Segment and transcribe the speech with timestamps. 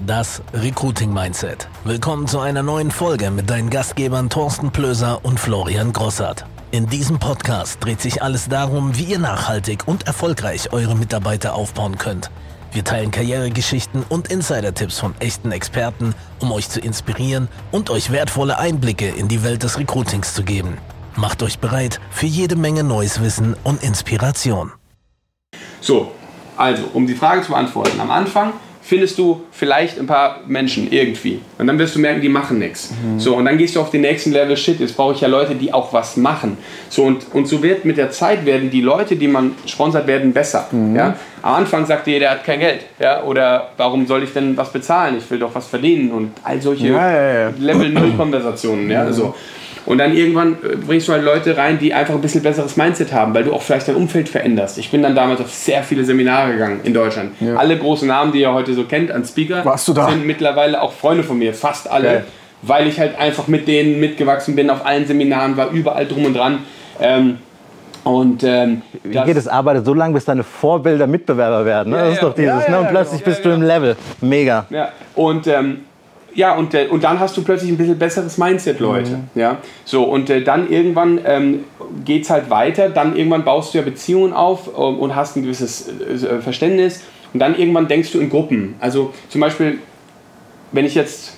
[0.00, 1.68] Das Recruiting Mindset.
[1.84, 6.44] Willkommen zu einer neuen Folge mit deinen Gastgebern Thorsten Plöser und Florian Grossart.
[6.72, 11.98] In diesem Podcast dreht sich alles darum, wie ihr nachhaltig und erfolgreich eure Mitarbeiter aufbauen
[11.98, 12.32] könnt.
[12.72, 18.58] Wir teilen Karrieregeschichten und Insider-Tipps von echten Experten, um euch zu inspirieren und euch wertvolle
[18.58, 20.78] Einblicke in die Welt des Recruitings zu geben.
[21.14, 24.72] Macht euch bereit für jede Menge neues Wissen und Inspiration.
[25.80, 26.10] So,
[26.56, 28.00] also, um die Frage zu beantworten.
[28.00, 31.40] Am Anfang findest du vielleicht ein paar Menschen irgendwie.
[31.58, 32.90] Und dann wirst du merken, die machen nichts.
[32.90, 33.18] Mhm.
[33.18, 35.54] So, und dann gehst du auf den nächsten Level, shit, jetzt brauche ich ja Leute,
[35.54, 36.58] die auch was machen.
[36.88, 40.32] So, und, und so wird mit der Zeit werden die Leute, die man sponsert, werden
[40.32, 40.66] besser.
[40.72, 40.96] Mhm.
[40.96, 41.16] Ja?
[41.42, 42.80] Am Anfang sagt ihr, der hat kein Geld.
[42.98, 43.22] Ja?
[43.22, 45.16] Oder warum soll ich denn was bezahlen?
[45.18, 46.10] Ich will doch was verdienen.
[46.10, 47.52] Und all solche ja, ja, ja.
[47.58, 48.90] Level-0-Konversationen.
[48.90, 49.04] Ja?
[49.04, 49.12] Mhm.
[49.12, 49.34] So.
[49.84, 53.12] Und dann irgendwann äh, bringst du halt Leute rein, die einfach ein bisschen besseres Mindset
[53.12, 54.78] haben, weil du auch vielleicht dein Umfeld veränderst.
[54.78, 57.32] Ich bin dann damals auf sehr viele Seminare gegangen in Deutschland.
[57.40, 57.56] Ja.
[57.56, 61.38] Alle großen Namen, die ihr heute so kennt an Speaker, sind mittlerweile auch Freunde von
[61.38, 62.20] mir, fast alle, okay.
[62.62, 66.34] weil ich halt einfach mit denen mitgewachsen bin, auf allen Seminaren war, überall drum und
[66.34, 66.60] dran.
[67.00, 67.38] Ähm,
[68.04, 69.46] und, ähm, Wie geht es?
[69.46, 71.90] Arbeitet so lange, bis deine Vorbilder Mitbewerber werden.
[71.90, 71.98] Ne?
[71.98, 72.64] Ja, das ist doch dieses.
[72.64, 72.80] Ja, ne?
[72.80, 73.34] Und plötzlich genau.
[73.34, 73.96] bist du im Level.
[74.20, 74.66] Mega.
[74.70, 74.88] Ja.
[75.14, 75.82] Und ähm,
[76.34, 79.10] ja, und, äh, und dann hast du plötzlich ein bisschen besseres Mindset, Leute.
[79.10, 79.40] Mhm.
[79.40, 79.58] Ja?
[79.84, 81.64] So, und äh, dann irgendwann ähm,
[82.04, 82.88] geht es halt weiter.
[82.88, 87.02] Dann irgendwann baust du ja Beziehungen auf ähm, und hast ein gewisses äh, Verständnis.
[87.32, 88.74] Und dann irgendwann denkst du in Gruppen.
[88.80, 89.78] Also zum Beispiel,
[90.72, 91.34] wenn ich jetzt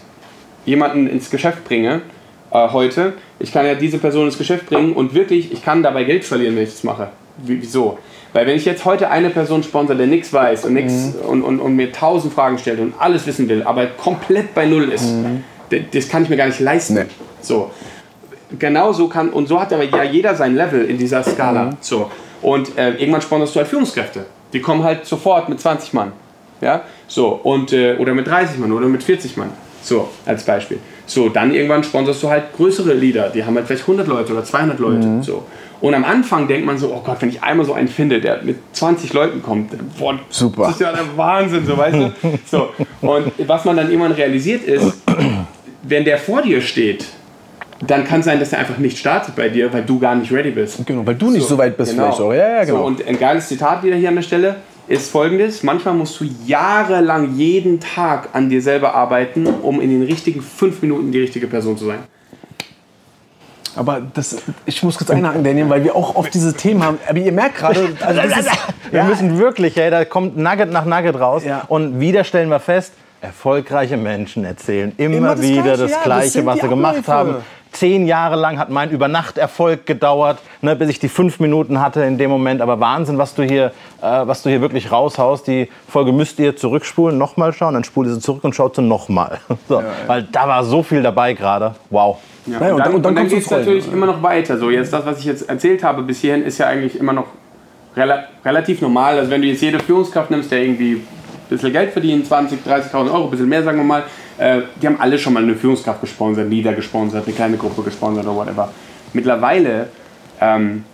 [0.66, 2.02] jemanden ins Geschäft bringe,
[2.50, 6.04] äh, heute, ich kann ja diese Person ins Geschäft bringen und wirklich, ich kann dabei
[6.04, 7.08] Geld verlieren, wenn ich das mache.
[7.38, 7.98] Wieso?
[8.32, 11.28] Weil wenn ich jetzt heute eine Person sponsor, der nichts weiß und, nix, mhm.
[11.28, 14.90] und, und, und, mir tausend Fragen stellt und alles wissen will, aber komplett bei Null
[14.90, 15.44] ist, mhm.
[15.92, 16.94] das kann ich mir gar nicht leisten.
[16.94, 17.04] Nee.
[17.40, 17.70] So.
[18.58, 21.64] Genau so kann, und so hat aber ja jeder sein Level in dieser Skala.
[21.66, 21.76] Mhm.
[21.80, 22.10] So.
[22.42, 24.26] Und äh, irgendwann sponsorst du halt Führungskräfte.
[24.52, 26.12] Die kommen halt sofort mit 20 Mann.
[26.60, 26.82] Ja?
[27.08, 27.28] So.
[27.28, 29.50] Und, äh, oder mit 30 Mann oder mit 40 Mann.
[29.82, 30.78] So, als Beispiel.
[31.06, 33.28] So, dann irgendwann sponsorst du halt größere Leader.
[33.28, 35.06] Die haben halt vielleicht 100 Leute oder 200 Leute.
[35.06, 35.22] Mhm.
[35.22, 35.44] So.
[35.80, 38.42] Und am Anfang denkt man so, oh Gott, wenn ich einmal so einen finde, der
[38.42, 40.62] mit 20 Leuten kommt, boah, Super.
[40.62, 42.12] das ist ja der Wahnsinn, so weißt du.
[42.46, 42.70] So.
[43.02, 44.94] Und was man dann irgendwann realisiert ist,
[45.82, 47.04] wenn der vor dir steht,
[47.86, 50.32] dann kann es sein, dass er einfach nicht startet bei dir, weil du gar nicht
[50.32, 50.86] ready bist.
[50.86, 52.04] Genau, weil du nicht so, so weit bist genau.
[52.04, 52.32] vielleicht auch.
[52.32, 52.78] Ja, ja, genau.
[52.78, 54.56] So, und ein geiles Zitat wieder hier an der Stelle
[54.86, 55.62] ist folgendes.
[55.62, 60.82] Manchmal musst du jahrelang jeden Tag an dir selber arbeiten, um in den richtigen fünf
[60.82, 62.00] Minuten die richtige Person zu sein.
[63.76, 64.36] Aber das,
[64.66, 66.98] ich muss kurz einhaken, Daniel, weil wir auch oft diese Themen haben.
[67.08, 68.20] Aber ihr merkt gerade, also
[68.90, 69.04] wir ja.
[69.04, 71.44] müssen wirklich, hey, da kommt Nugget nach Nugget raus.
[71.44, 71.64] Ja.
[71.66, 76.38] Und wieder stellen wir fest, erfolgreiche Menschen erzählen immer, immer das wieder Gleiche, das Gleiche,
[76.40, 77.36] ja, was sie gemacht haben.
[77.74, 82.18] Zehn Jahre lang hat mein Übernachterfolg gedauert, ne, bis ich die fünf Minuten hatte in
[82.18, 82.62] dem Moment.
[82.62, 85.46] Aber Wahnsinn, was du hier, äh, was du hier wirklich raushaust.
[85.48, 88.82] Die Folge müsst ihr zurückspulen, nochmal schauen, dann spult ihr sie zurück und schaut sie
[88.82, 89.40] nochmal.
[89.68, 89.88] So, ja, ja.
[90.06, 91.74] Weil da war so viel dabei gerade.
[91.88, 92.18] Wow.
[92.46, 94.58] Ja, und, dann, und dann, dann geht es natürlich immer noch weiter.
[94.58, 97.26] So, jetzt das, was ich jetzt erzählt habe bis hierhin, ist ja eigentlich immer noch
[97.96, 99.18] rela relativ normal.
[99.18, 101.06] Also wenn du jetzt jede Führungskraft nimmst, der irgendwie ein
[101.48, 104.04] bisschen Geld verdient, 20, 30.000 Euro, ein bisschen mehr, sagen wir mal,
[104.38, 108.24] äh, die haben alle schon mal eine Führungskraft gesponsert, Leader gesponsert, eine kleine Gruppe gesponsert
[108.24, 108.70] oder whatever.
[109.12, 109.88] Mittlerweile,
[110.40, 110.84] ähm,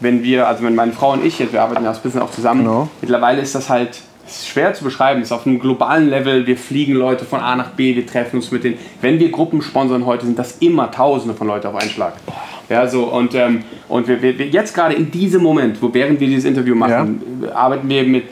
[0.00, 2.30] wenn wir, also wenn meine Frau und ich, jetzt, wir arbeiten ja ein bisschen auch
[2.30, 2.88] zusammen, genau.
[3.00, 6.94] mittlerweile ist das halt ist schwer zu beschreiben, ist auf einem globalen Level, wir fliegen
[6.94, 8.78] Leute von A nach B, wir treffen uns mit denen.
[9.00, 12.14] Wenn wir Gruppen sponsern heute, sind das immer Tausende von Leuten auf einen Schlag.
[12.68, 16.28] Ja, so, und, ähm, und wir, wir, jetzt gerade in diesem Moment, wo während wir
[16.28, 17.54] dieses Interview machen, ja.
[17.54, 18.28] arbeiten wir mit,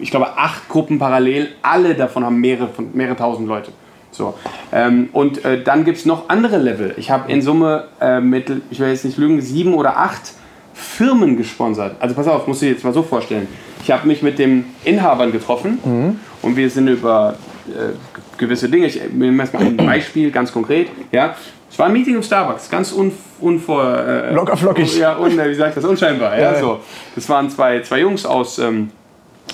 [0.00, 1.48] ich glaube, acht Gruppen parallel.
[1.62, 3.72] Alle davon haben mehrere, mehrere tausend Leute.
[4.10, 4.34] So.
[4.72, 6.94] Ähm, und äh, dann gibt es noch andere Level.
[6.96, 10.32] Ich habe in Summe äh, mit, ich will jetzt nicht lügen, sieben oder acht
[10.74, 11.96] Firmen gesponsert.
[12.00, 13.46] Also pass auf, musst du dir jetzt mal so vorstellen.
[13.82, 16.20] Ich habe mich mit dem Inhabern getroffen mhm.
[16.42, 17.36] und wir sind über
[17.68, 17.92] äh,
[18.36, 18.86] gewisse Dinge.
[18.86, 20.88] Ich nehme mal ein Beispiel, ganz konkret.
[21.12, 21.34] Ja,
[21.70, 23.98] es war ein Meeting im Starbucks, ganz un, unvor.
[23.98, 24.98] Äh, Locker flockig.
[24.98, 25.84] Ja, un, wie sage ich das?
[25.84, 26.36] Unscheinbar.
[26.36, 26.80] Ja, ja, So.
[27.14, 28.90] Das waren zwei, zwei Jungs aus, ähm,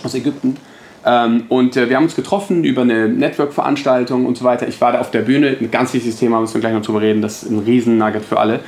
[0.05, 0.57] aus Ägypten.
[1.05, 4.67] Ähm, und äh, wir haben uns getroffen über eine Network-Veranstaltung und so weiter.
[4.67, 7.01] Ich war da auf der Bühne, ein ganz wichtiges Thema, müssen wir gleich noch drüber
[7.01, 7.23] reden.
[7.23, 8.61] Das ist ein Riesen-Nugget für alle.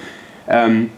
[0.49, 0.91] Ähm,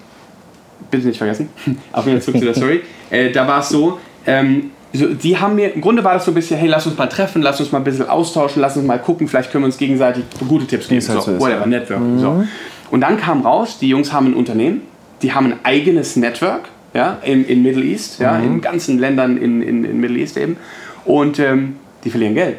[0.91, 1.49] bitte nicht vergessen.
[1.93, 2.81] Auf jeden Fall zurück zu der Story.
[3.11, 6.31] Äh, da war es so, ähm, so, die haben mir, im Grunde war das so
[6.31, 8.87] ein bisschen, hey, lass uns mal treffen, lass uns mal ein bisschen austauschen, lass uns
[8.87, 11.05] mal gucken, vielleicht können wir uns gegenseitig gute Tipps geben.
[11.09, 11.99] Halt so, whatever, Network.
[11.99, 12.19] Mhm.
[12.21, 12.45] So.
[12.93, 14.83] Und dann kam raus, die Jungs haben ein Unternehmen,
[15.23, 18.45] die haben ein eigenes Network ja, in, in Middle East, ja, mhm.
[18.45, 20.57] in ganzen Ländern in, in, in Middle East eben.
[21.05, 22.59] Und ähm, die verlieren Geld.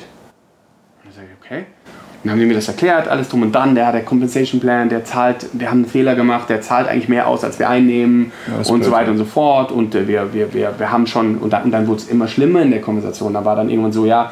[1.04, 1.66] Und ich sage, okay.
[2.24, 4.89] Dann haben die mir das erklärt, alles drum und dann, der hat der Compensation Plan,
[4.89, 8.31] der zahlt, wir haben einen Fehler gemacht, der zahlt eigentlich mehr aus, als wir einnehmen
[8.48, 9.72] ja, und so weiter und so fort.
[9.72, 12.28] Und äh, wir, wir, wir, wir haben schon, und dann, und dann wurde es immer
[12.28, 13.33] schlimmer in der Konversation.
[13.33, 14.31] Da war dann irgendwann so, ja,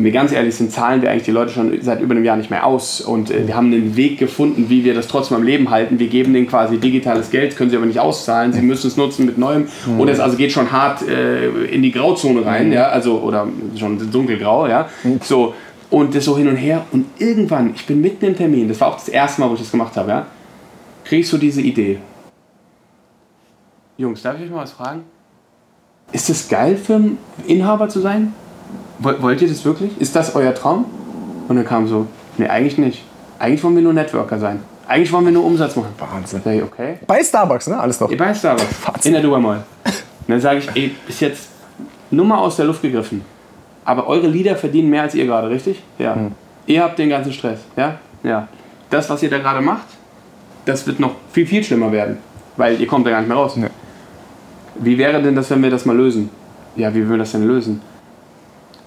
[0.00, 2.38] wenn wir ganz ehrlich sind, zahlen wir eigentlich die Leute schon seit über einem Jahr
[2.38, 3.02] nicht mehr aus.
[3.02, 5.98] Und äh, wir haben einen Weg gefunden, wie wir das trotzdem am Leben halten.
[5.98, 8.54] Wir geben denen quasi digitales Geld, können sie aber nicht auszahlen.
[8.54, 9.68] Sie müssen es nutzen mit neuem.
[9.84, 10.00] Mhm.
[10.00, 12.72] Oder es also geht schon hart äh, in die Grauzone rein, mhm.
[12.72, 14.88] ja, also oder schon dunkelgrau, ja.
[15.04, 15.20] Mhm.
[15.22, 15.52] So
[15.90, 16.86] und das so hin und her.
[16.92, 19.60] Und irgendwann, ich bin mitten im Termin, das war auch das erste Mal, wo ich
[19.60, 20.26] das gemacht habe, ja,
[21.04, 21.98] kriegst du diese Idee.
[23.98, 25.02] Jungs, darf ich euch mal was fragen?
[26.10, 28.32] Ist es geil für einen Inhaber zu sein?
[29.00, 29.92] Wollt ihr das wirklich?
[30.00, 30.84] Ist das euer Traum?
[31.48, 32.06] Und dann kam so,
[32.38, 33.04] nee, eigentlich nicht.
[33.38, 34.60] Eigentlich wollen wir nur Networker sein.
[34.86, 35.94] Eigentlich wollen wir nur Umsatz machen.
[35.98, 36.42] Wahnsinn.
[36.44, 36.98] Ich, okay.
[37.06, 37.78] Bei Starbucks, ne?
[37.78, 38.14] Alles doch.
[38.14, 38.86] Bei Starbucks.
[38.86, 39.10] Wahnsinn.
[39.10, 39.64] In der Dubai Mall.
[39.84, 39.94] Und
[40.28, 41.48] dann sage ich, ey, bis jetzt
[42.10, 43.22] Nummer aus der Luft gegriffen.
[43.84, 45.82] Aber eure Leader verdienen mehr als ihr gerade, richtig?
[45.98, 46.14] Ja.
[46.14, 46.32] Hm.
[46.66, 47.60] Ihr habt den ganzen Stress.
[47.76, 47.98] Ja?
[48.22, 48.48] Ja.
[48.90, 49.86] Das, was ihr da gerade macht,
[50.64, 52.18] das wird noch viel, viel schlimmer werden.
[52.56, 53.56] Weil ihr kommt da gar nicht mehr raus.
[53.56, 53.68] Nee.
[54.76, 56.30] Wie wäre denn das, wenn wir das mal lösen?
[56.76, 57.80] Ja, wie würden wir das denn lösen?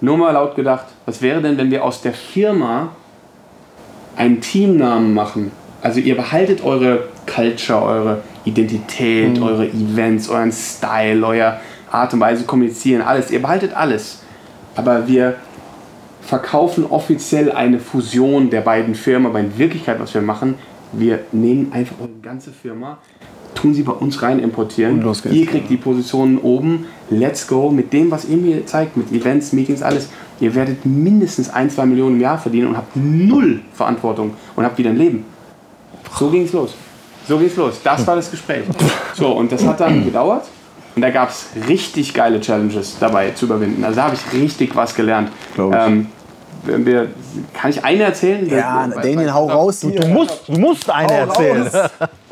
[0.04, 2.90] Nur mal laut gedacht, was wäre denn, wenn wir aus der Firma
[4.18, 5.54] einen Teamnamen machen?
[5.82, 9.44] Also ihr behaltet eure Culture, eure Identität, mhm.
[9.44, 13.32] eure Events, euren Style, euer Art und Weise kommunizieren, alles.
[13.32, 14.24] Ihr behaltet alles.
[14.76, 15.36] Aber wir
[16.20, 20.56] verkaufen offiziell eine Fusion der beiden Firmen, aber in Wirklichkeit, was wir machen,
[20.92, 22.98] wir nehmen einfach eure ganze Firma,
[23.56, 24.96] tun sie bei uns rein importieren.
[24.96, 25.36] Und los geht's.
[25.36, 26.86] Ihr kriegt die Positionen oben.
[27.10, 27.70] Let's go.
[27.70, 30.10] Mit dem, was ihr mir zeigt, mit Events, Meetings, alles.
[30.40, 34.78] Ihr werdet mindestens ein, zwei Millionen im Jahr verdienen und habt null Verantwortung und habt
[34.78, 35.26] wieder ein Leben.
[36.18, 36.76] So ging es los.
[37.28, 37.80] So ging es los.
[37.84, 38.64] Das war das Gespräch.
[39.14, 40.46] So, und das hat dann gedauert.
[40.96, 43.84] Und da gab es richtig geile Challenges dabei zu überwinden.
[43.84, 45.32] Also da habe ich richtig was gelernt.
[45.58, 46.08] Ähm,
[46.66, 47.10] wir,
[47.54, 48.48] kann ich eine erzählen?
[48.50, 49.80] Ja, Daniel, hau raus.
[49.82, 51.68] Du, du, musst, du musst eine hau erzählen.
[51.68, 51.90] Raus.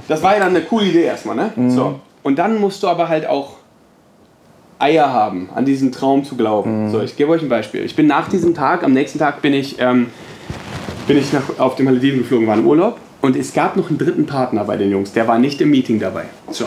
[0.07, 1.51] Das war ja dann eine coole Idee erstmal, ne?
[1.55, 1.71] Mhm.
[1.71, 1.99] So.
[2.23, 3.53] Und dann musst du aber halt auch
[4.79, 6.85] Eier haben, an diesen Traum zu glauben.
[6.85, 6.91] Mhm.
[6.91, 7.83] So, ich gebe euch ein Beispiel.
[7.85, 10.07] Ich bin nach diesem Tag, am nächsten Tag bin ich, ähm,
[11.07, 12.97] bin ich nach, auf den Malediven geflogen, war im Urlaub.
[13.21, 15.99] Und es gab noch einen dritten Partner bei den Jungs, der war nicht im Meeting
[15.99, 16.23] dabei.
[16.49, 16.65] So.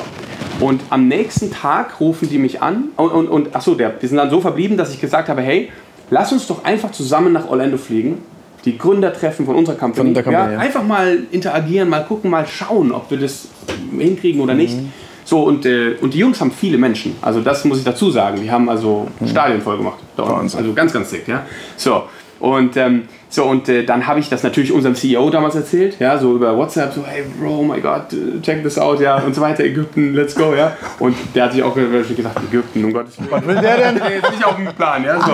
[0.61, 4.19] Und am nächsten Tag rufen die mich an und, und, und achso, der, wir sind
[4.19, 5.71] dann so verblieben, dass ich gesagt habe, hey,
[6.11, 8.19] lass uns doch einfach zusammen nach Orlando fliegen
[8.65, 10.15] die Gründertreffen von unserer Company.
[10.15, 10.59] Von Company ja, ja.
[10.59, 13.49] Einfach mal interagieren, mal gucken, mal schauen, ob wir das
[13.97, 14.77] hinkriegen oder nicht.
[14.77, 14.93] Mhm.
[15.25, 17.17] So, und, äh, und die Jungs haben viele Menschen.
[17.23, 18.41] Also das muss ich dazu sagen.
[18.43, 19.29] Die haben also mhm.
[19.29, 19.99] Stadien voll gemacht.
[20.17, 21.47] Also ganz, ganz dick, ja.
[21.77, 22.05] So,
[22.41, 23.05] und ähm,
[23.35, 26.57] so, und äh, dann habe ich das natürlich unserem CEO damals erzählt, ja, so über
[26.57, 29.65] WhatsApp, so, hey Bro, oh my God, äh, check this out, ja, und so weiter,
[29.65, 30.77] Ägypten, let's go, ja.
[31.01, 33.33] Und der hat sich auch gedacht, Ägypten, um Gottes Willen.
[33.33, 33.97] Was will der denn?
[33.97, 35.33] Der ist nicht auf dem Plan, ja, so.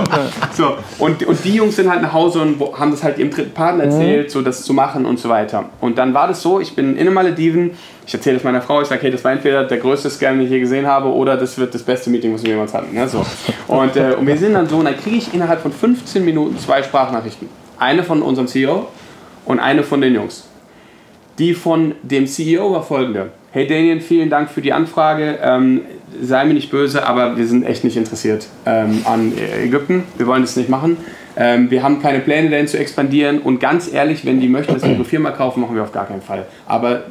[0.55, 0.76] so.
[0.99, 3.85] Und, und die Jungs sind halt nach Hause und haben das halt ihrem dritten Partner
[3.85, 4.31] erzählt, mhm.
[4.31, 5.67] so das zu machen und so weiter.
[5.82, 7.73] Und dann war das so, ich bin in den Malediven,
[8.06, 10.47] ich erzähle das meiner Frau, ich sage, hey, das war entweder der größte Scam, den
[10.47, 12.97] ich je gesehen habe, oder das wird das beste Meeting, was wir jemals hatten.
[12.97, 13.26] Ja, so.
[13.69, 16.58] und, äh, und wir sind dann so, und dann kriege ich innerhalb von 15 Minuten
[16.58, 17.59] zwei Sprachnachrichten.
[17.80, 18.88] Eine von unserem CEO
[19.46, 20.46] und eine von den Jungs.
[21.38, 23.30] Die von dem CEO war folgende.
[23.52, 25.38] Hey Daniel, vielen Dank für die Anfrage.
[25.42, 25.80] Ähm,
[26.20, 29.32] sei mir nicht böse, aber wir sind echt nicht interessiert ähm, an
[29.64, 30.04] Ägypten.
[30.18, 30.98] Wir wollen das nicht machen.
[31.38, 33.40] Ähm, wir haben keine Pläne dahin zu expandieren.
[33.40, 36.06] Und ganz ehrlich, wenn die möchten, dass wir eine Firma kaufen, machen wir auf gar
[36.06, 36.44] keinen Fall.
[36.66, 37.04] Aber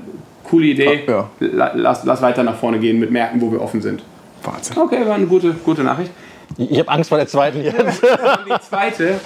[0.43, 1.01] coole Idee.
[1.07, 1.31] Ja.
[1.39, 4.03] Lass, lass weiter nach vorne gehen mit Märkten, wo wir offen sind.
[4.43, 4.77] Wahnsinn.
[4.77, 6.11] Okay, war eine gute, gute Nachricht.
[6.57, 8.03] Ich habe Angst vor der zweiten jetzt.
[8.47, 9.19] die zweite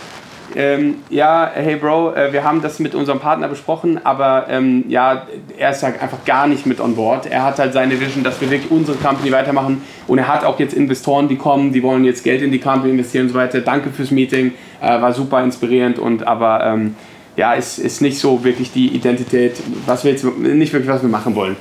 [0.55, 5.25] ähm, ja, hey Bro, äh, wir haben das mit unserem Partner besprochen, aber ähm, ja,
[5.57, 7.25] er ist halt einfach gar nicht mit on board.
[7.25, 10.59] Er hat halt seine Vision, dass wir wirklich unsere Company weitermachen und er hat auch
[10.59, 13.61] jetzt Investoren, die kommen, die wollen jetzt Geld in die Company investieren und so weiter.
[13.61, 16.95] Danke fürs Meeting, äh, war super inspirierend und aber ähm,
[17.35, 21.09] ja, ist, ist nicht so wirklich die Identität, was wir jetzt nicht wirklich was wir
[21.09, 21.55] machen wollen.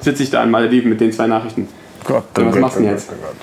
[0.00, 1.68] Sitze ich da in Malediven mit den zwei Nachrichten.
[2.04, 3.08] Gott, so, was machst du jetzt?
[3.08, 3.36] Gott,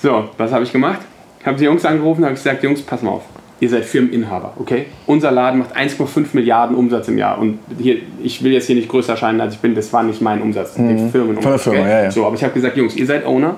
[0.00, 1.00] so, was habe ich gemacht?
[1.42, 3.24] Ich habe die Jungs angerufen und habe gesagt, Jungs, pass mal auf.
[3.58, 4.86] Ihr seid Firmeninhaber, okay?
[5.06, 7.36] Unser Laden macht 1,5 Milliarden Umsatz im Jahr.
[7.38, 9.74] Und hier, ich will jetzt hier nicht größer erscheinen, als ich bin.
[9.74, 10.78] Das war nicht mein Umsatz.
[10.78, 11.10] Mhm.
[11.10, 11.42] Firmenumsatz.
[11.42, 11.90] Von der Firma, okay?
[11.90, 12.10] ja, ja.
[12.12, 13.56] So, aber ich habe gesagt, Jungs, ihr seid Owner.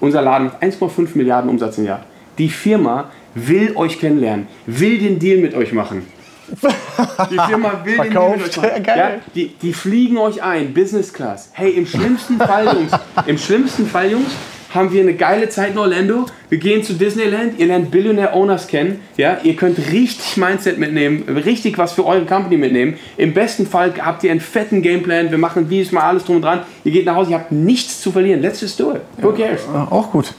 [0.00, 2.04] Unser Laden macht 1,5 Milliarden Umsatz im Jahr.
[2.36, 6.06] Die Firma will euch kennenlernen, will den Deal mit euch machen.
[6.50, 8.84] Die Firma will den Deal mit euch machen.
[8.86, 11.50] Ja, die, die fliegen euch ein, Business Class.
[11.52, 12.92] Hey, im schlimmsten Fall, Jungs,
[13.26, 14.32] im schlimmsten Fall, Jungs,
[14.74, 16.26] haben wir eine geile Zeit in Orlando.
[16.48, 19.00] Wir gehen zu Disneyland, ihr lernt Billionaire Owners kennen.
[19.16, 19.38] Ja?
[19.42, 22.96] Ihr könnt richtig Mindset mitnehmen, richtig was für eure Company mitnehmen.
[23.16, 25.30] Im besten Fall habt ihr einen fetten Gameplan.
[25.30, 26.62] Wir machen Videos mal alles drum und dran.
[26.84, 28.40] Ihr geht nach Hause, ihr habt nichts zu verlieren.
[28.40, 29.00] Let's just do it.
[29.18, 29.62] Who cares?
[29.72, 30.32] Ja, auch gut.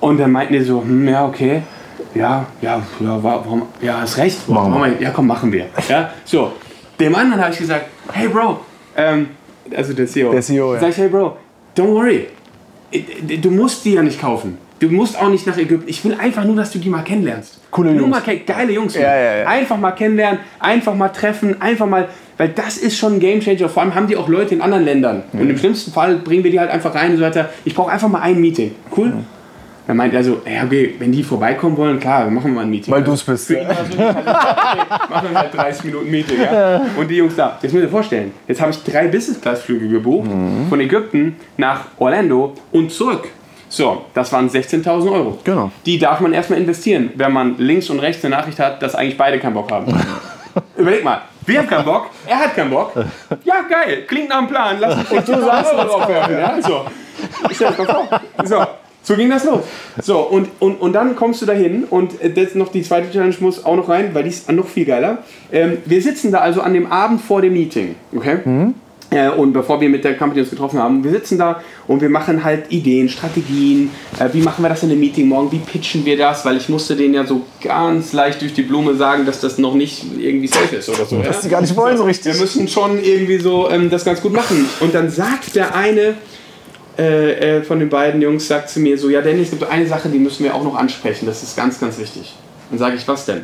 [0.00, 1.62] Und dann meinten die so, hm, ja, okay.
[2.14, 4.38] Ja, ja, ja, warum, ja, hast recht.
[4.46, 4.74] Warum?
[4.74, 5.00] warum?
[5.00, 5.66] Ja, komm, machen wir.
[5.88, 6.52] Ja, so.
[7.00, 8.60] Dem anderen habe ich gesagt, hey Bro,
[8.96, 9.28] ähm,
[9.74, 10.30] also der CEO.
[10.30, 10.80] Der CEO, ja.
[10.80, 11.36] Sag ich, hey Bro,
[11.76, 12.28] don't worry,
[13.40, 14.58] du musst die ja nicht kaufen.
[14.80, 15.88] Du musst auch nicht nach Ägypten.
[15.88, 17.58] Ich will einfach nur, dass du die mal kennenlernst.
[17.70, 18.10] Coole nur Jungs.
[18.10, 18.94] Mal ke- geile Jungs.
[18.96, 19.46] Ja, ja, ja.
[19.46, 22.08] Einfach mal kennenlernen, einfach mal treffen, einfach mal.
[22.36, 23.68] Weil das ist schon ein Gamechanger.
[23.68, 25.22] Vor allem haben die auch Leute in anderen Ländern.
[25.32, 27.50] Und im schlimmsten Fall bringen wir die halt einfach rein und so weiter.
[27.64, 28.72] Ich brauche einfach mal ein Meeting.
[28.96, 29.12] Cool?
[29.86, 32.70] Dann meint er so, ja, okay, wenn die vorbeikommen wollen, klar, machen wir mal ein
[32.70, 32.94] Meeting.
[32.94, 33.62] Weil du's bist, Für ja.
[33.62, 34.14] ihn war so, okay,
[35.10, 36.40] machen wir halt 30 Minuten Meeting.
[36.40, 36.82] Ja?
[36.96, 37.58] Und die Jungs da.
[37.60, 40.30] Jetzt müsst ihr vorstellen, jetzt habe ich drei Business-Class-Flüge gebucht
[40.68, 43.28] von Ägypten nach Orlando und zurück.
[43.68, 45.38] So, das waren 16.000 Euro.
[45.42, 45.72] Genau.
[45.86, 49.16] Die darf man erstmal investieren, wenn man links und rechts eine Nachricht hat, dass eigentlich
[49.16, 49.92] beide keinen Bock haben.
[50.76, 52.92] Überleg mal, wir haben keinen Bock, er hat keinen Bock.
[53.44, 56.38] Ja, geil, klingt nach einem Plan, lass uns 16.000 Euro draufwerfen.
[56.38, 56.60] Ja?
[56.60, 56.84] So.
[57.50, 58.20] Stell dir das mal vor.
[58.44, 58.66] So.
[59.02, 59.62] So ging das los.
[60.00, 63.34] So, und, und, und dann kommst du dahin und äh, das noch die zweite Challenge
[63.40, 65.18] muss auch noch rein, weil die ist noch viel geiler.
[65.50, 68.38] Ähm, wir sitzen da also an dem Abend vor dem Meeting, okay?
[69.12, 72.08] Äh, und bevor wir mit der Company uns getroffen haben, wir sitzen da und wir
[72.08, 73.90] machen halt Ideen, Strategien.
[74.18, 75.52] Äh, wie machen wir das in dem Meeting morgen?
[75.52, 76.44] Wie pitchen wir das?
[76.46, 79.74] Weil ich musste denen ja so ganz leicht durch die Blume sagen, dass das noch
[79.74, 81.16] nicht irgendwie safe ist oder so.
[81.16, 81.24] ja?
[81.24, 82.32] Dass die gar nicht wollen so richtig.
[82.32, 84.64] Wir müssen schon irgendwie so ähm, das ganz gut machen.
[84.80, 86.14] Und dann sagt der eine
[86.98, 89.86] äh, äh, von den beiden Jungs, sagt zu mir so, ja Dennis, es gibt eine
[89.86, 91.26] Sache, die müssen wir auch noch ansprechen.
[91.26, 92.34] Das ist ganz, ganz wichtig.
[92.70, 93.42] Dann sage ich, was denn?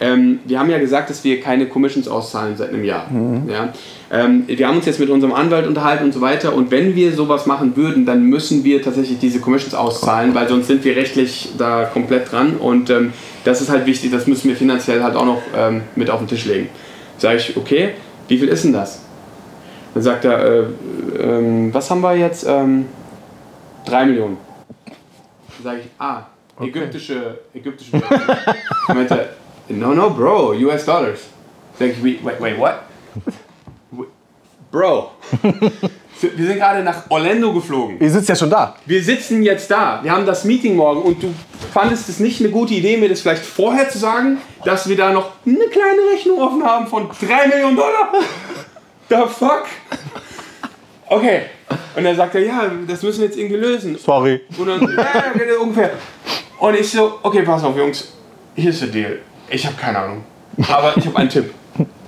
[0.00, 3.06] Ähm, wir haben ja gesagt, dass wir keine Commissions auszahlen seit einem Jahr.
[3.48, 3.72] Ja?
[4.10, 6.54] Ähm, wir haben uns jetzt mit unserem Anwalt unterhalten und so weiter.
[6.54, 10.68] Und wenn wir sowas machen würden, dann müssen wir tatsächlich diese Commissions auszahlen, weil sonst
[10.68, 12.56] sind wir rechtlich da komplett dran.
[12.56, 13.12] Und ähm,
[13.44, 16.28] das ist halt wichtig, das müssen wir finanziell halt auch noch ähm, mit auf den
[16.28, 16.68] Tisch legen.
[17.18, 17.90] Sage ich, okay,
[18.28, 19.02] wie viel ist denn das?
[19.94, 20.64] Dann sagt er, äh,
[21.18, 22.46] ähm, was haben wir jetzt?
[22.46, 22.86] Ähm,
[23.84, 24.38] drei Millionen.
[24.86, 26.22] Dann sage ich, ah,
[26.60, 28.00] ägyptische, ägyptische.
[28.86, 29.14] Dann meinte
[29.68, 31.20] er, no, no, bro, US Dollars.
[31.78, 32.74] Sag ich, wait, wait, what?
[34.70, 35.10] Bro,
[36.20, 37.96] wir sind gerade nach Orlando geflogen.
[37.98, 38.76] Ihr sitzt ja schon da.
[38.86, 41.34] Wir sitzen jetzt da, wir haben das Meeting morgen und du
[41.72, 45.12] fandest es nicht eine gute Idee, mir das vielleicht vorher zu sagen, dass wir da
[45.12, 48.12] noch eine kleine Rechnung offen haben von 3 Millionen Dollar?
[49.10, 49.66] The fuck?
[51.08, 51.42] Okay.
[51.96, 53.98] Und dann sagt er, ja, das müssen wir jetzt irgendwie lösen.
[53.98, 54.40] Sorry.
[54.56, 55.90] Und dann, ja, ja, ungefähr.
[56.60, 58.12] Und ich so, okay, pass auf, Jungs,
[58.54, 59.18] hier ist der Deal.
[59.48, 60.24] Ich habe keine Ahnung.
[60.68, 61.52] Aber ich habe einen Tipp.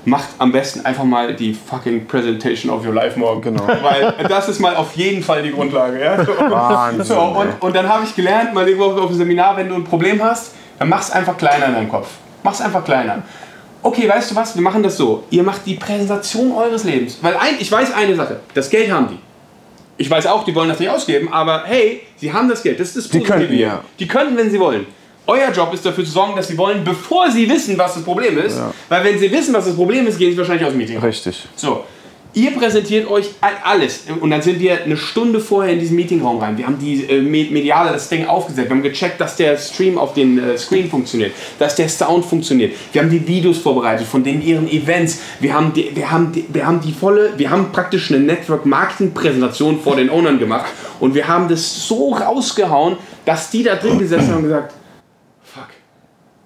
[0.04, 3.40] Macht am besten einfach mal die fucking Presentation of your life morgen.
[3.40, 3.66] Genau.
[3.66, 6.00] Weil das ist mal auf jeden Fall die Grundlage.
[6.00, 6.24] Ja?
[6.24, 9.68] So, Wahnsinn, So, und, und dann habe ich gelernt, mal irgendwo auf dem Seminar, wenn
[9.68, 12.08] du ein Problem hast, dann mach es einfach kleiner in deinem Kopf.
[12.44, 13.22] Mach es einfach kleiner.
[13.82, 14.54] Okay, weißt du was?
[14.54, 15.24] Wir machen das so.
[15.30, 17.18] Ihr macht die Präsentation eures Lebens.
[17.20, 18.40] Weil ein, ich weiß eine Sache.
[18.54, 19.18] Das Geld haben die.
[19.96, 22.80] Ich weiß auch, die wollen das nicht ausgeben, aber hey, sie haben das Geld.
[22.80, 23.66] Das ist das Positive könnten, hier.
[23.66, 23.84] ja.
[23.98, 24.86] Die können, wenn sie wollen.
[25.26, 28.38] Euer Job ist dafür zu sorgen, dass sie wollen, bevor sie wissen, was das Problem
[28.38, 28.60] ist.
[28.88, 30.98] Weil wenn sie wissen, was das Problem ist, gehen sie wahrscheinlich aus dem Meeting.
[30.98, 31.44] Richtig.
[31.54, 31.84] So,
[32.34, 34.04] ihr präsentiert euch all- alles.
[34.20, 36.56] Und dann sind wir eine Stunde vorher in diesen Meetingraum rein.
[36.56, 38.68] Wir haben die äh, Me- mediale das Ding aufgesetzt.
[38.68, 42.72] Wir haben gecheckt, dass der Stream auf den äh, Screen funktioniert, dass der Sound funktioniert.
[42.92, 45.18] Wir haben die Videos vorbereitet von den ihren Events.
[45.40, 48.64] Wir haben die, wir haben die, wir haben die volle, wir haben praktisch eine Network
[48.66, 50.70] Marketing Präsentation vor den Ownern gemacht
[51.00, 54.74] und wir haben das so rausgehauen, dass die da drin gesessen haben und gesagt.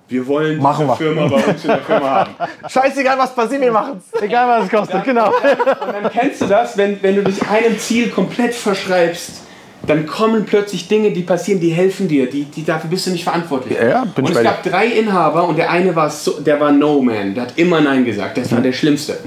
[0.08, 0.96] Wir wollen Machen diese wir.
[0.96, 2.34] Firma bei uns in der Firma haben.
[2.68, 4.04] Scheißegal, was passiert, wir machen's.
[4.20, 5.28] Egal, was es kostet, genau.
[5.28, 9.42] Und dann kennst du das, wenn, wenn du dich einem Ziel komplett verschreibst,
[9.86, 13.24] dann kommen plötzlich Dinge, die passieren, die helfen dir, die, die dafür bist du nicht
[13.24, 13.78] verantwortlich.
[13.78, 16.58] Ja, bin und ich es bei gab drei Inhaber und der eine war so, der
[16.58, 19.18] war No Man, der hat immer Nein gesagt, das war der Schlimmste.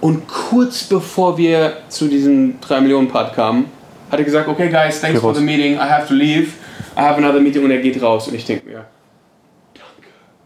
[0.00, 3.66] Und kurz bevor wir zu diesem 3 Millionen Part kamen,
[4.10, 5.38] hat er gesagt, okay guys, thanks for raus.
[5.38, 6.48] the meeting, I have to leave,
[6.96, 8.91] I have another meeting und er geht raus und ich denke mir, danke.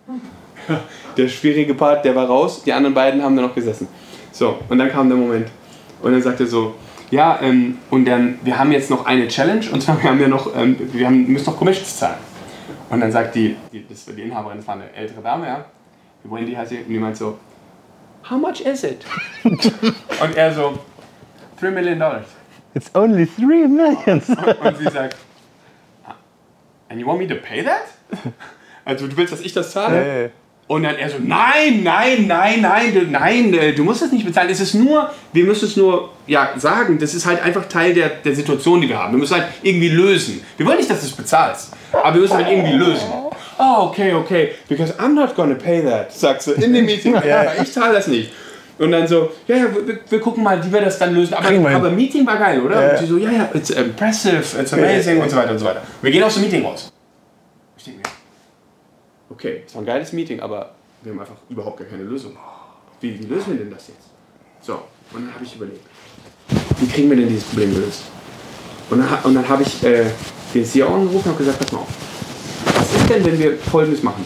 [1.17, 3.89] Der schwierige Part, der war raus, die anderen beiden haben da noch gesessen.
[4.33, 5.49] So, und dann kam der Moment.
[6.03, 6.75] Und dann sagte er so,
[7.11, 10.29] ja, ähm, und dann, wir haben jetzt noch eine Challenge, und zwar, wir haben ja
[10.29, 12.19] noch, ähm, wir haben, müssen noch Commissions zahlen.
[12.91, 15.65] Und dann sagt die, die, das war die Inhaberin, das war eine ältere Dame, ja,
[16.25, 17.39] Wendy heißt sie, und die meint so,
[18.29, 19.05] how much is it?
[19.45, 20.79] und er so,
[21.61, 22.27] 3 Million Dollars.
[22.75, 24.29] It's only three millions.
[24.29, 25.17] Und sie sagt,
[26.07, 26.15] "Ah,
[26.91, 27.87] and you want me to pay that?
[28.87, 29.97] Also du willst, dass ich das zahle?
[29.97, 30.31] Hey.
[30.69, 34.25] Und dann er so, nein, nein, nein, nein, du- nein, äh, du musst es nicht
[34.25, 34.49] bezahlen.
[34.51, 38.09] Es ist nur, wir müssen es nur ja, sagen, das ist halt einfach Teil der,
[38.09, 39.13] der Situation, die wir haben.
[39.13, 40.41] Wir müssen halt irgendwie lösen.
[40.57, 43.07] Wir wollen nicht, dass du es bezahlst, aber wir müssen halt irgendwie lösen.
[43.59, 47.15] Oh, okay, okay, because I'm not gonna pay that, sagt sie in dem Meeting.
[47.27, 48.31] ja, ich zahle das nicht.
[48.79, 51.35] Und dann so, ja, ja, wir, wir gucken mal, wie wir das dann lösen.
[51.35, 52.83] Aber, aber Meeting war geil, oder?
[52.83, 52.91] Ja.
[52.91, 55.83] Und sie so, ja, ja, it's impressive, it's amazing und so weiter und so weiter.
[56.03, 56.93] Wir gehen aus dem Meeting raus.
[59.31, 60.71] Okay, es war ein geiles Meeting, aber
[61.03, 62.33] wir haben einfach überhaupt gar keine Lösung.
[63.01, 64.09] Wie, wie lösen wir denn das jetzt?
[64.61, 64.75] So,
[65.13, 65.81] und dann habe ich überlegt,
[66.81, 68.03] wie kriegen wir denn dieses Problem gelöst?
[68.91, 70.05] Und dann, und dann habe ich äh,
[70.55, 71.89] den CEO angerufen und habe gesagt, pass mal auf.
[72.77, 74.25] Was ist denn, wenn wir Folgendes machen?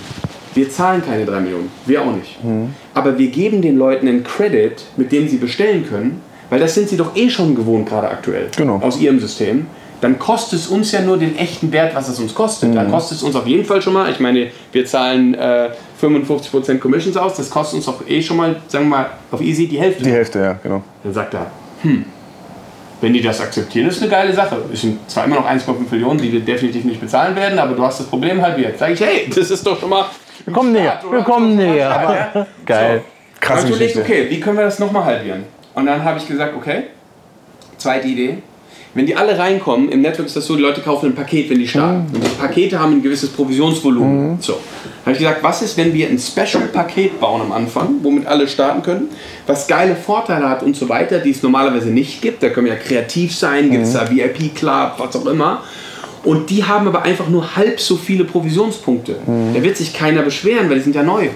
[0.55, 2.43] Wir zahlen keine 3 Millionen, wir auch nicht.
[2.43, 2.75] Mhm.
[2.93, 6.89] Aber wir geben den Leuten einen Credit, mit dem sie bestellen können, weil das sind
[6.89, 8.77] sie doch eh schon gewohnt gerade aktuell Genau.
[8.81, 9.67] aus ihrem System.
[10.01, 12.71] Dann kostet es uns ja nur den echten Wert, was es uns kostet.
[12.71, 12.75] Mhm.
[12.75, 16.79] Dann kostet es uns auf jeden Fall schon mal, ich meine, wir zahlen äh, 55%
[16.79, 19.79] Commissions aus, das kostet uns doch eh schon mal, sagen wir mal, auf easy die
[19.79, 20.03] Hälfte.
[20.03, 20.83] Die Hälfte, ja, genau.
[21.05, 21.47] Dann sagt er,
[21.83, 22.05] hm,
[23.01, 24.57] wenn die das akzeptieren, ist eine geile Sache.
[24.73, 27.83] Es sind zwar immer noch 1,5 Millionen, die wir definitiv nicht bezahlen werden, aber du
[27.83, 28.79] hast das Problem halbiert.
[28.79, 30.07] Sag ich, hey, das ist doch schon mal.
[30.45, 31.01] Wir kommen näher.
[31.11, 32.47] Wir kommen näher.
[32.67, 33.03] Geil.
[33.41, 34.01] Krasse Krass überlegt, Geschichte.
[34.01, 35.45] okay, wie können wir das nochmal halbieren?
[35.75, 36.85] Und dann habe ich gesagt, okay,
[37.79, 38.39] zweite Idee.
[38.93, 41.59] Wenn die alle reinkommen, im Network ist das so, die Leute kaufen ein Paket, wenn
[41.59, 42.07] die starten.
[42.13, 44.39] Und die Pakete haben ein gewisses Provisionsvolumen.
[44.41, 44.55] So.
[45.03, 48.83] Habe ich gesagt, was ist, wenn wir ein Special-Paket bauen am Anfang, womit alle starten
[48.83, 49.09] können,
[49.47, 52.43] was geile Vorteile hat und so weiter, die es normalerweise nicht gibt.
[52.43, 55.63] Da können wir ja kreativ sein, gibt es da VIP-Club, was auch immer.
[56.25, 59.17] Und die haben aber einfach nur halb so viele Provisionspunkte.
[59.55, 61.29] Da wird sich keiner beschweren, weil die sind ja neu.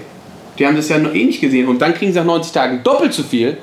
[0.59, 1.67] Die haben das ja noch eh nicht gesehen.
[1.67, 3.57] Und dann kriegen sie nach 90 Tagen doppelt so viel.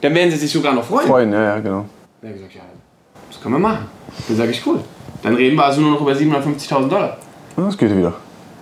[0.00, 1.06] Dann werden sie sich sogar noch freuen.
[1.06, 1.86] Freuen, ja, ja, genau.
[2.20, 2.62] Dann habe ich gesagt, ja,
[3.30, 3.86] das können wir machen.
[4.26, 4.80] Dann sage ich, cool.
[5.22, 7.18] Dann reden wir also nur noch über 750.000 Dollar.
[7.56, 8.14] Das geht wieder.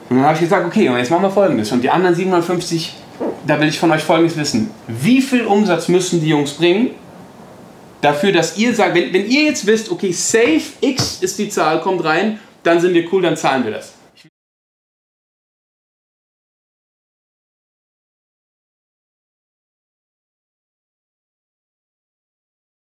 [0.08, 1.70] Und dann habe ich gesagt, okay, und jetzt machen wir folgendes.
[1.72, 2.94] Und die anderen 750,
[3.46, 4.70] da will ich von euch folgendes wissen.
[4.86, 6.90] Wie viel Umsatz müssen die Jungs bringen,
[8.00, 11.80] dafür, dass ihr sagt, wenn, wenn ihr jetzt wisst, okay, safe X ist die Zahl,
[11.80, 13.95] kommt rein, dann sind wir cool, dann zahlen wir das.